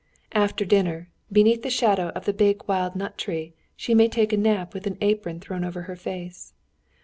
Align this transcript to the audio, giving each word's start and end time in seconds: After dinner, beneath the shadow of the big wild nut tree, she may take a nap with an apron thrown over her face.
After 0.31 0.65
dinner, 0.65 1.11
beneath 1.31 1.61
the 1.61 1.69
shadow 1.69 2.07
of 2.15 2.25
the 2.25 2.33
big 2.33 2.67
wild 2.67 2.95
nut 2.95 3.19
tree, 3.19 3.53
she 3.75 3.93
may 3.93 4.07
take 4.07 4.33
a 4.33 4.37
nap 4.37 4.73
with 4.73 4.87
an 4.87 4.97
apron 4.99 5.39
thrown 5.39 5.63
over 5.63 5.83
her 5.83 5.95
face. 5.95 6.53